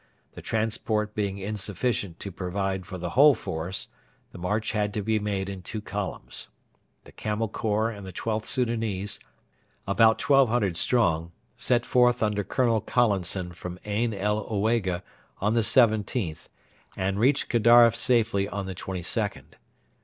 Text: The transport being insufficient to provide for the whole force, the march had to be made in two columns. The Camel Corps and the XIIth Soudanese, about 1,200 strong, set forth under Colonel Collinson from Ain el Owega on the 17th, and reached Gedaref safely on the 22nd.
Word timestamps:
The 0.33 0.41
transport 0.41 1.13
being 1.13 1.37
insufficient 1.37 2.19
to 2.21 2.31
provide 2.31 2.87
for 2.87 2.97
the 2.97 3.11
whole 3.11 3.35
force, 3.35 3.89
the 4.31 4.39
march 4.39 4.71
had 4.71 4.95
to 4.95 5.03
be 5.03 5.19
made 5.19 5.47
in 5.47 5.61
two 5.61 5.79
columns. 5.79 6.49
The 7.03 7.11
Camel 7.11 7.47
Corps 7.47 7.91
and 7.91 8.03
the 8.03 8.11
XIIth 8.11 8.43
Soudanese, 8.45 9.19
about 9.85 10.19
1,200 10.19 10.75
strong, 10.75 11.33
set 11.55 11.85
forth 11.85 12.23
under 12.23 12.43
Colonel 12.43 12.81
Collinson 12.81 13.51
from 13.51 13.77
Ain 13.85 14.11
el 14.11 14.43
Owega 14.49 15.03
on 15.39 15.53
the 15.53 15.61
17th, 15.61 16.47
and 16.97 17.19
reached 17.19 17.47
Gedaref 17.51 17.95
safely 17.95 18.49
on 18.49 18.65
the 18.65 18.73
22nd. 18.73 19.53